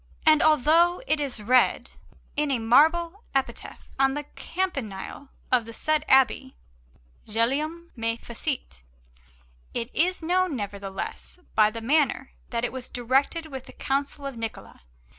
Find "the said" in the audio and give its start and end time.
5.65-6.03